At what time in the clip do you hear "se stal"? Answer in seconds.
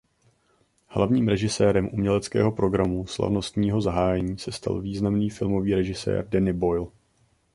4.37-4.81